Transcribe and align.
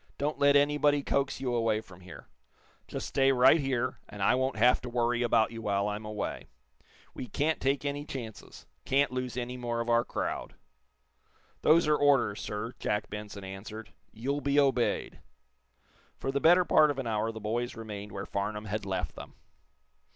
"Don't 0.17 0.39
let 0.39 0.55
anybody 0.55 1.03
coax 1.03 1.39
you 1.39 1.53
away 1.53 1.79
from 1.79 2.01
here. 2.01 2.25
Just 2.87 3.07
stay 3.07 3.31
right 3.31 3.59
here, 3.59 3.99
and 4.09 4.23
I 4.23 4.33
won't 4.33 4.55
have 4.55 4.81
to 4.81 4.89
worry 4.89 5.21
about 5.21 5.51
you 5.51 5.61
while 5.61 5.87
I'm 5.87 6.05
away. 6.05 6.47
We 7.13 7.27
can't 7.27 7.61
take 7.61 7.85
any 7.85 8.03
chances 8.03 8.65
can't 8.83 9.11
lose 9.11 9.37
any 9.37 9.57
more 9.57 9.79
of 9.79 9.89
our 9.91 10.03
crowd." 10.03 10.55
"Those 11.61 11.85
are 11.87 11.95
orders, 11.95 12.41
sir," 12.41 12.73
Jack 12.79 13.11
Benson 13.11 13.43
answered. 13.43 13.93
"You'll 14.11 14.41
be 14.41 14.59
obeyed." 14.59 15.19
For 16.17 16.31
the 16.31 16.41
better 16.41 16.65
part 16.65 16.89
of 16.89 16.97
an 16.97 17.05
hour 17.05 17.31
the 17.31 17.39
boys 17.39 17.75
remained 17.75 18.11
where 18.11 18.25
Farnum 18.25 18.65
had 18.65 18.87
left 18.87 19.13
them. 19.15 19.35